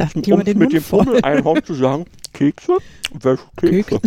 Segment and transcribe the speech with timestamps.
[0.00, 1.04] Dachten die um über den mit Mund dem voll.
[1.04, 2.78] Pummel-Einhorn zu sagen, Kekse?
[3.12, 4.00] Welche Kekse?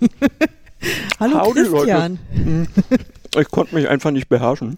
[1.18, 2.18] Hallo Howdy, Christian.
[3.34, 4.76] Ich konnte mich einfach nicht beherrschen.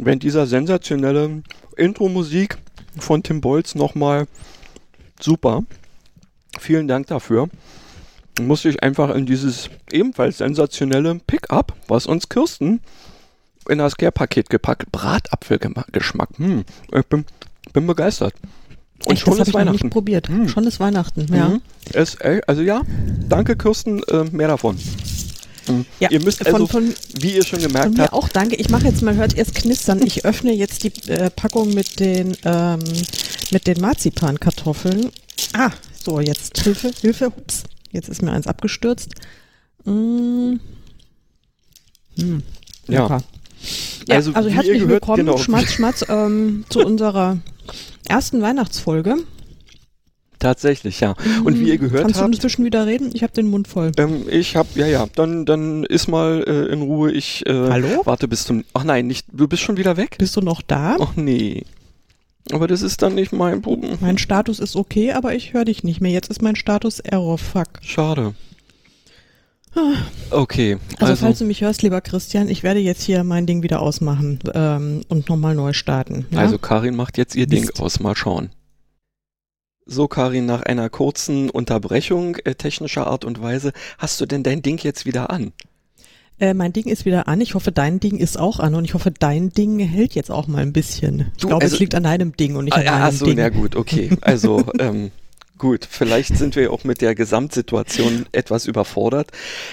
[0.00, 1.42] Wenn dieser sensationelle
[1.76, 2.56] Intro-Musik
[2.98, 4.28] von Tim Bolz nochmal
[5.20, 5.64] super.
[6.60, 7.48] Vielen Dank dafür.
[8.40, 12.80] Musste ich einfach in dieses ebenfalls sensationelle Pickup, was uns Kirsten
[13.68, 16.28] in das Care-Paket gepackt, Bratapfelgeschmack.
[16.36, 17.24] Hm, ich bin,
[17.72, 18.34] bin begeistert.
[19.06, 19.72] Und schon das ist ich noch Weihnachten.
[19.86, 20.28] nicht probiert.
[20.28, 20.48] Hm.
[20.48, 21.48] Schon ist Weihnachten, ja.
[21.50, 21.60] Mhm.
[21.92, 22.82] Es, ey, also ja,
[23.28, 24.76] danke Kirsten, äh, mehr davon.
[25.68, 25.84] Mhm.
[26.00, 28.56] Ja, ihr müsst von- also, von- wie ihr schon Von gemerkt mir habt, auch danke.
[28.56, 30.00] Ich mache jetzt mal, hört erst knistern.
[30.06, 32.80] Ich öffne jetzt die äh, Packung mit den ähm,
[33.50, 35.10] mit den Marzipankartoffeln.
[35.54, 35.70] Ah,
[36.02, 37.26] so jetzt Hilfe, Hilfe.
[37.28, 39.10] Ups, jetzt ist mir eins abgestürzt.
[39.84, 40.54] Mm.
[42.18, 42.42] Hm,
[42.88, 43.08] Ja.
[44.06, 45.38] Ja, Also, also, ihr herzlich gehört, willkommen, genau.
[45.38, 47.38] Schmatz, Schmatz, ähm, zu unserer
[48.08, 49.16] ersten Weihnachtsfolge.
[50.38, 51.14] tatsächlich, ja.
[51.44, 53.10] Und wie ihr gehört Kannst du habt, inzwischen wieder reden?
[53.14, 53.92] Ich habe den Mund voll.
[53.96, 58.02] ähm, ich hab, ja, ja, dann, dann ist mal äh, in Ruhe, ich äh, Hallo?
[58.04, 60.16] warte bis zum, ach nein, nicht, du bist schon wieder weg?
[60.18, 60.96] Bist du noch da?
[61.00, 61.64] Ach nee.
[62.52, 63.96] Aber das ist dann nicht mein Problem.
[64.00, 66.12] Mein Status ist okay, aber ich höre dich nicht mehr.
[66.12, 67.38] Jetzt ist mein Status Error.
[67.38, 67.68] Fuck.
[67.80, 68.34] Schade.
[70.30, 73.62] Okay, Also, also, falls du mich hörst, lieber Christian, ich werde jetzt hier mein Ding
[73.62, 76.26] wieder ausmachen ähm, und nochmal neu starten.
[76.30, 76.40] Ja?
[76.40, 77.80] also Karin macht jetzt ihr Ding Mist.
[77.80, 78.50] aus, mal schauen.
[79.86, 84.62] So, Karin, nach einer kurzen Unterbrechung äh, technischer Art und Weise, hast du denn dein
[84.62, 85.52] Ding jetzt wieder an?
[86.40, 87.40] äh, mein Ding ist wieder an.
[87.40, 90.48] Ich hoffe, dein Ding ist auch an und ich hoffe, dein Ding hält jetzt auch
[90.48, 91.30] mal ein bisschen.
[91.36, 93.12] Ich Du, glaube, also- es liegt an deinem Ding und nicht Ah, an meinem ach
[93.12, 93.36] so, Ding.
[93.36, 94.10] na gut, okay.
[94.20, 95.10] Also, ähm,
[95.58, 99.30] gut, vielleicht sind wir auch mit der Gesamtsituation etwas überfordert.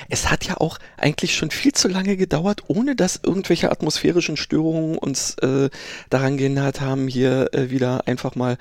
[0.10, 4.98] Es hat ja auch eigentlich schon viel zu lange gedauert, ohne dass irgendwelche atmosphärischen Störungen
[4.98, 5.70] uns äh,
[6.10, 8.58] daran gehindert haben, hier äh, wieder einfach mal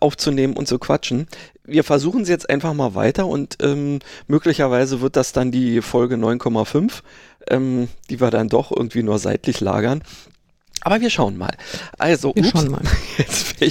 [0.00, 1.26] aufzunehmen und zu quatschen.
[1.64, 6.16] Wir versuchen es jetzt einfach mal weiter und ähm, möglicherweise wird das dann die Folge
[6.16, 7.02] 9,5,
[7.48, 10.02] ähm, die wir dann doch irgendwie nur seitlich lagern.
[10.84, 11.54] Aber wir schauen mal.
[11.98, 12.82] Also, Wir ups, schauen mal.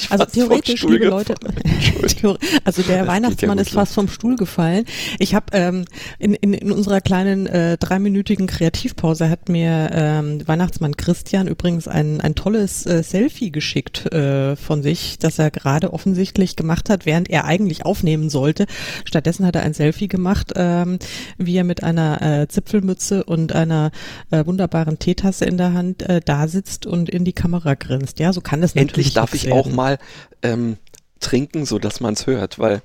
[0.09, 1.35] Also theoretisch, Stuhl liebe Leute,
[2.63, 4.85] also der Das Weihnachtsmann ja ist fast vom Stuhl gefallen.
[5.19, 5.85] Ich habe ähm,
[6.17, 12.21] in, in, in unserer kleinen äh, dreiminütigen Kreativpause hat mir ähm, Weihnachtsmann Christian übrigens ein,
[12.21, 17.29] ein tolles äh, Selfie geschickt äh, von sich, das er gerade offensichtlich gemacht hat, während
[17.29, 18.67] er eigentlich aufnehmen sollte.
[19.03, 20.99] Stattdessen hat er ein Selfie gemacht, ähm,
[21.37, 23.91] wie er mit einer äh, Zipfelmütze und einer
[24.29, 28.19] äh, wunderbaren Teetasse in der Hand äh, da sitzt und in die Kamera grinst.
[28.19, 29.75] Ja, so kann das natürlich Endlich darf nix ich auch werden.
[29.75, 29.97] mal
[30.41, 30.77] ähm,
[31.19, 32.81] trinken, so dass man es hört, weil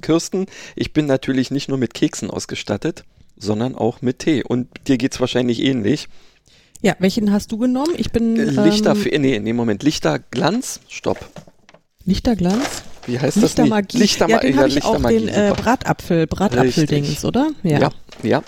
[0.00, 0.46] Kirsten,
[0.76, 3.04] ich bin natürlich nicht nur mit Keksen ausgestattet,
[3.36, 4.42] sondern auch mit Tee.
[4.42, 6.08] Und dir geht's wahrscheinlich ähnlich.
[6.82, 7.94] Ja, welchen hast du genommen?
[7.96, 11.18] Ich bin Äh, Lichter, ähm, nee, nee, Moment, Lichterglanz, stopp.
[12.04, 13.42] Lichterglanz, Wie heißt das?
[13.42, 13.98] Lichtermagie.
[13.98, 15.52] Lichterma ja, den ja, habe ich auch Lichtermagie, den äh.
[15.56, 17.50] Bratapfel, Bratapfeldings, oder?
[17.62, 17.90] Ja, ja,
[18.22, 18.42] ja,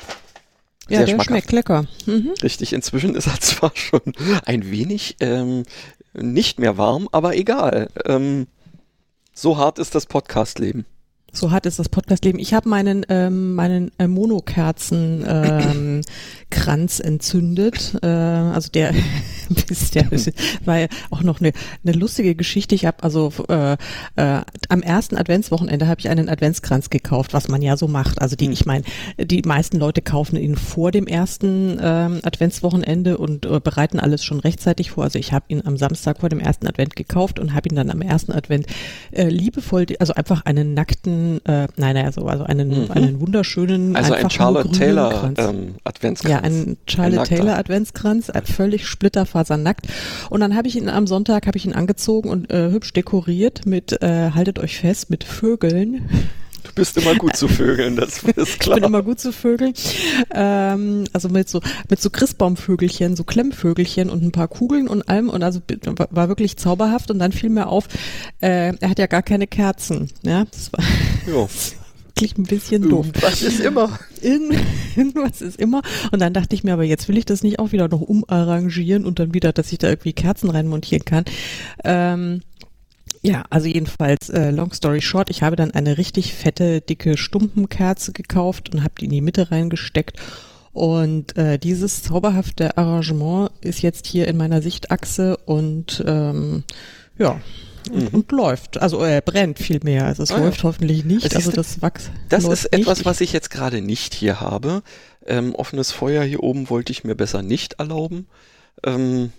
[0.90, 1.28] ja sehr der schmackhaft.
[1.30, 1.84] schmeckt lecker.
[2.06, 2.30] Mhm.
[2.42, 2.72] richtig.
[2.72, 4.00] Inzwischen ist er zwar schon
[4.44, 5.64] ein wenig ähm,
[6.14, 7.88] nicht mehr warm, aber egal.
[8.04, 8.46] Ähm,
[9.32, 10.84] so hart ist das Podcast-Leben.
[11.32, 12.40] So hart ist das Podcastleben.
[12.40, 16.00] Ich habe meinen ähm, meinen äh, Monokerzen ähm,
[16.50, 17.96] Kranz entzündet.
[18.02, 18.92] Äh, also der,
[19.68, 20.10] bis der
[20.64, 21.52] war ja auch noch eine,
[21.84, 22.74] eine lustige Geschichte.
[22.74, 23.72] Ich habe also äh,
[24.16, 28.20] äh, am ersten Adventswochenende habe ich einen Adventskranz gekauft, was man ja so macht.
[28.20, 28.52] Also die, Hm.
[28.52, 28.84] ich meine,
[29.18, 34.40] die meisten Leute kaufen ihn vor dem ersten ähm, Adventswochenende und äh, bereiten alles schon
[34.40, 35.04] rechtzeitig vor.
[35.04, 37.90] Also ich habe ihn am Samstag vor dem ersten Advent gekauft und habe ihn dann
[37.90, 38.66] am ersten Advent
[39.12, 42.90] äh, liebevoll, also einfach einen nackten, äh, nein, also, also einen, Mhm.
[42.90, 46.30] einen wunderschönen, Also einfach ein Charlotte Taylor ähm, Adventskranz.
[46.32, 47.36] Ja, ein Charlotte nackter.
[47.36, 48.86] Taylor Adventskranz, äh, völlig
[49.40, 49.86] splitterfasernackt.
[50.30, 53.66] Und dann habe ich ihn am Sonntag habe ich ihn angezogen und äh, hübsch dekoriert
[53.66, 56.08] mit, äh, haltet euch fest, mit Vögeln.
[56.62, 58.76] Du bist immer gut zu Vögeln, das ist Ich klar.
[58.76, 59.72] bin immer gut zu Vögeln.
[60.32, 65.30] Ähm, also mit so mit so Christbaumvögelchen, so Klemmvögelchen und ein paar Kugeln und allem
[65.30, 65.60] und also
[66.10, 67.88] war wirklich zauberhaft und dann fiel mir auf,
[68.40, 70.10] äh, er hat ja gar keine Kerzen.
[70.22, 70.84] Ja, das war.
[72.10, 73.06] wirklich ein bisschen doof.
[73.20, 73.98] Was ist immer?
[74.20, 74.58] Irgend,
[74.96, 75.82] irgendwas ist immer.
[76.10, 79.04] Und dann dachte ich mir, aber jetzt will ich das nicht auch wieder noch umarrangieren
[79.04, 81.24] und dann wieder, dass ich da irgendwie Kerzen reinmontieren kann.
[81.84, 82.42] Ähm,
[83.22, 88.12] Ja, also jedenfalls, äh, long story short, ich habe dann eine richtig fette, dicke Stumpenkerze
[88.12, 90.16] gekauft und habe die in die Mitte reingesteckt.
[90.72, 96.64] Und äh, dieses zauberhafte Arrangement ist jetzt hier in meiner Sichtachse und ähm,
[97.18, 97.40] ja,
[97.90, 98.08] mhm.
[98.08, 98.80] und läuft.
[98.80, 100.06] Also er äh, brennt viel mehr.
[100.06, 100.64] Also es oh, läuft ja.
[100.64, 101.24] hoffentlich nicht.
[101.24, 102.10] Das also das Wachs.
[102.28, 103.06] Das ist etwas, nicht.
[103.06, 104.82] was ich jetzt gerade nicht hier habe.
[105.26, 108.26] Ähm, offenes Feuer hier oben wollte ich mir besser nicht erlauben.
[108.84, 109.32] Ähm,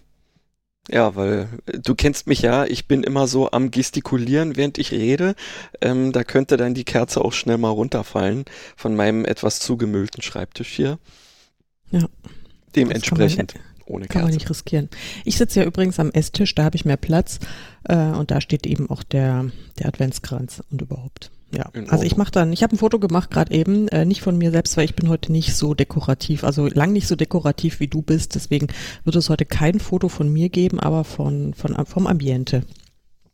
[0.89, 4.91] ja, weil äh, du kennst mich ja, ich bin immer so am gestikulieren, während ich
[4.91, 5.35] rede.
[5.81, 8.45] Ähm, da könnte dann die Kerze auch schnell mal runterfallen
[8.75, 10.99] von meinem etwas zugemüllten Schreibtisch hier.
[11.91, 12.07] Ja.
[12.75, 13.55] Dementsprechend
[13.91, 14.13] ohne Kerze.
[14.13, 14.89] Kann man nicht riskieren.
[15.25, 17.39] Ich sitze ja übrigens am Esstisch, da habe ich mehr Platz
[17.83, 21.31] äh, und da steht eben auch der, der Adventskranz und überhaupt.
[21.53, 24.37] Ja, also ich mache dann, ich habe ein Foto gemacht gerade eben, äh, nicht von
[24.37, 27.87] mir selbst, weil ich bin heute nicht so dekorativ, also lang nicht so dekorativ wie
[27.87, 28.67] du bist, deswegen
[29.03, 32.63] wird es heute kein Foto von mir geben, aber von, von vom Ambiente.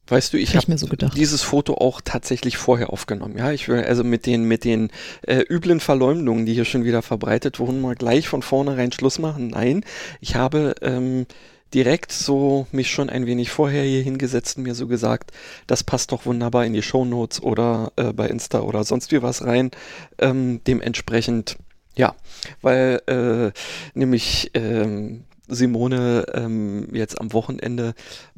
[0.09, 3.38] Weißt du, ich habe so dieses Foto auch tatsächlich vorher aufgenommen.
[3.38, 4.89] Ja, ich will also mit den mit den
[5.24, 9.50] äh, üblen Verleumdungen, die hier schon wieder verbreitet wurden, mal gleich von vornherein Schluss machen.
[9.50, 9.83] Nein,
[10.21, 11.25] ich habe ähm,
[11.74, 15.31] direkt so mich schon ein wenig vorher hier hingesetzt und mir so gesagt,
[15.68, 19.44] das passt doch wunderbar in die Shownotes oder äh, bei Insta oder sonst wie was
[19.44, 19.71] rein.
[20.19, 21.57] Ähm, dementsprechend,
[21.95, 22.15] ja,
[22.62, 23.51] weil äh,
[23.94, 27.94] nämlich ähm, Simone ähm, jetzt am Wochenende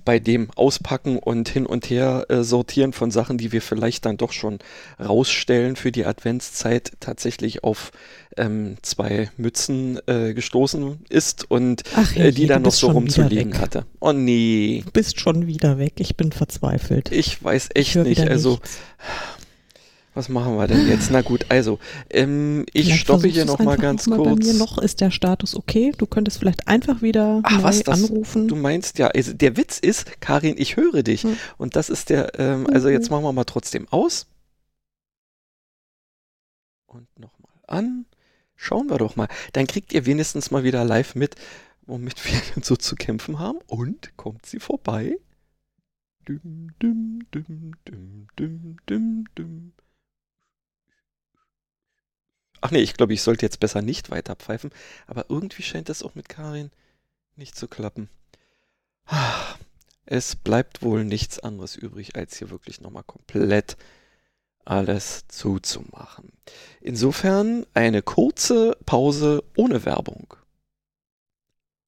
[0.05, 4.17] bei dem Auspacken und hin und her äh, sortieren von Sachen, die wir vielleicht dann
[4.17, 4.59] doch schon
[4.99, 7.91] rausstellen für die Adventszeit, tatsächlich auf
[8.37, 13.85] ähm, zwei Mützen äh, gestoßen ist und Ach, äh, die dann noch so rumzuliegen hatte.
[13.99, 14.81] Oh nee.
[14.85, 15.93] Du bist schon wieder weg.
[15.97, 17.11] Ich bin verzweifelt.
[17.11, 18.21] Ich weiß echt ich nicht.
[18.21, 18.51] Also.
[18.51, 18.79] Nichts.
[20.19, 21.11] Was machen wir denn jetzt?
[21.11, 21.79] Na gut, also
[22.09, 24.39] ähm, ich vielleicht stoppe hier nochmal ganz noch kurz.
[24.41, 25.93] Bei mir noch ist der Status okay.
[25.97, 28.49] Du könntest vielleicht einfach wieder Ach, was, das, anrufen.
[28.49, 31.23] Du meinst ja, also der Witz ist, Karin, ich höre dich.
[31.23, 31.37] Hm.
[31.57, 33.15] Und das ist der, ähm, also jetzt mhm.
[33.15, 34.27] machen wir mal trotzdem aus.
[36.85, 38.05] Und nochmal an.
[38.57, 39.29] Schauen wir doch mal.
[39.53, 41.35] Dann kriegt ihr wenigstens mal wieder live mit,
[41.85, 42.25] womit
[42.57, 43.59] wir so zu kämpfen haben.
[43.67, 45.17] Und kommt sie vorbei.
[46.27, 49.71] Düm, düm, düm, düm, düm, düm, düm.
[52.61, 54.71] Ach nee, ich glaube, ich sollte jetzt besser nicht weiter pfeifen.
[55.07, 56.71] Aber irgendwie scheint das auch mit Karin
[57.35, 58.09] nicht zu klappen.
[60.05, 63.77] Es bleibt wohl nichts anderes übrig, als hier wirklich nochmal komplett
[64.65, 66.31] alles zuzumachen.
[66.81, 70.35] Insofern eine kurze Pause ohne Werbung.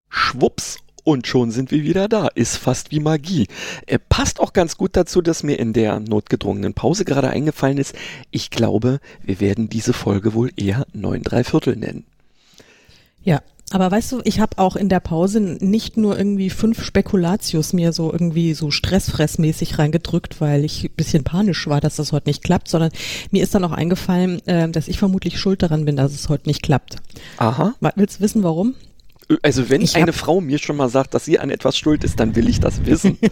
[0.09, 2.27] Schwupps und schon sind wir wieder da.
[2.27, 3.47] Ist fast wie Magie.
[3.85, 7.95] Äh, passt auch ganz gut dazu, dass mir in der notgedrungenen Pause gerade eingefallen ist.
[8.31, 12.05] Ich glaube, wir werden diese Folge wohl eher 9 3 Viertel nennen.
[13.23, 13.41] Ja,
[13.73, 17.93] aber weißt du, ich habe auch in der Pause nicht nur irgendwie fünf Spekulatius mir
[17.93, 22.43] so irgendwie so stressfressmäßig reingedrückt, weil ich ein bisschen panisch war, dass das heute nicht
[22.43, 22.91] klappt, sondern
[23.31, 26.49] mir ist dann auch eingefallen, äh, dass ich vermutlich schuld daran bin, dass es heute
[26.49, 26.97] nicht klappt.
[27.37, 27.73] Aha.
[27.95, 28.75] Willst du wissen, warum?
[29.41, 32.19] Also wenn ich eine Frau mir schon mal sagt, dass sie an etwas schuld ist,
[32.19, 33.17] dann will ich das wissen.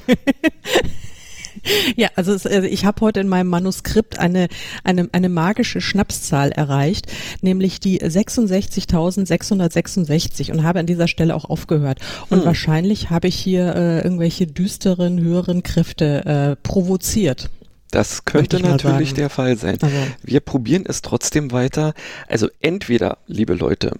[1.96, 4.48] Ja, also, es, also ich habe heute in meinem Manuskript eine,
[4.84, 7.08] eine, eine magische Schnapszahl erreicht,
[7.42, 11.98] nämlich die 66.666 und habe an dieser Stelle auch aufgehört.
[12.30, 12.46] Und hm.
[12.46, 17.50] wahrscheinlich habe ich hier äh, irgendwelche düsteren, höheren Kräfte äh, provoziert.
[17.92, 19.80] Das könnte natürlich der Fall sein.
[19.82, 19.96] Also.
[20.22, 21.96] Wir probieren es trotzdem weiter.
[22.28, 23.94] Also entweder, liebe Leute,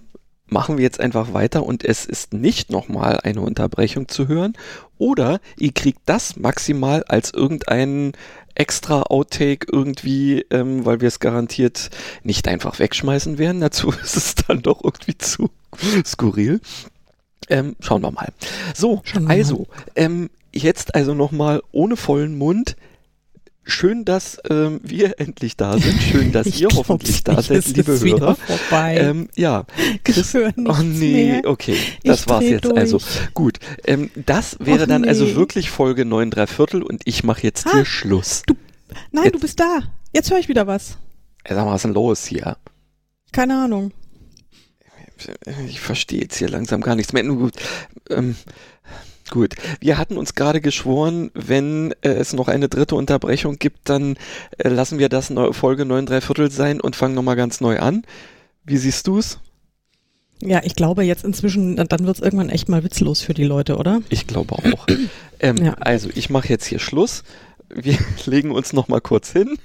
[0.50, 4.54] machen wir jetzt einfach weiter und es ist nicht nochmal eine Unterbrechung zu hören.
[4.98, 8.12] Oder ihr kriegt das maximal als irgendeinen
[8.54, 11.90] extra Outtake irgendwie, ähm, weil wir es garantiert
[12.22, 13.60] nicht einfach wegschmeißen werden.
[13.60, 15.50] Dazu ist es dann doch irgendwie zu
[16.04, 16.60] skurril.
[17.48, 18.28] Ähm, schauen wir mal.
[18.74, 19.66] So, also,
[19.96, 22.76] ähm, jetzt also nochmal ohne vollen Mund
[23.70, 26.02] Schön, dass ähm, wir endlich da sind.
[26.02, 28.36] Schön, dass ihr hoffentlich da seid, liebe Hörer.
[28.72, 29.64] Ähm, ja,
[30.04, 31.46] Chris, oh nee, mehr.
[31.46, 32.64] okay, das ich war's jetzt.
[32.64, 32.76] Durch.
[32.76, 32.98] Also
[33.32, 35.30] gut, ähm, das wäre Och, dann also nee.
[35.30, 38.42] also wirklich Folge 9 3 Viertel und ich mache jetzt ah, hier Schluss.
[38.46, 38.54] Du,
[39.12, 39.80] nein, jetzt, du bist da.
[40.12, 40.98] Jetzt höre ich wieder was.
[41.48, 42.56] Sag mal, was ist denn los hier?
[43.32, 43.92] Keine Ahnung.
[45.68, 47.22] Ich verstehe jetzt hier langsam gar nichts mehr.
[47.22, 47.54] Nur gut,
[48.08, 48.36] ähm,
[49.30, 54.16] Gut, wir hatten uns gerade geschworen, wenn äh, es noch eine dritte Unterbrechung gibt, dann
[54.58, 57.78] äh, lassen wir das neu, Folge 9 3 Viertel sein und fangen nochmal ganz neu
[57.78, 58.02] an.
[58.64, 59.38] Wie siehst du's?
[60.42, 64.00] Ja, ich glaube jetzt inzwischen, dann wird's irgendwann echt mal witzlos für die Leute, oder?
[64.08, 64.86] Ich glaube auch.
[65.40, 65.74] ähm, ja.
[65.74, 67.22] Also, ich mache jetzt hier Schluss.
[67.68, 69.58] Wir legen uns nochmal kurz hin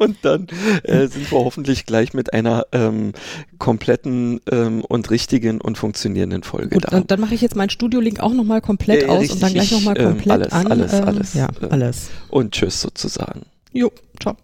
[0.00, 0.46] und dann
[0.82, 3.12] äh, sind wir hoffentlich gleich mit einer ähm,
[3.58, 6.90] kompletten ähm, und richtigen und funktionierenden Folge Gut, da.
[6.90, 9.52] dann, dann mache ich jetzt meinen Studio-Link auch nochmal komplett ja, aus richtig, und dann
[9.52, 10.66] gleich nochmal ähm, komplett alles, an.
[10.66, 12.10] alles, ähm, alles, Ja, äh, alles.
[12.28, 13.42] Und tschüss sozusagen.
[13.72, 14.36] Jo, ciao.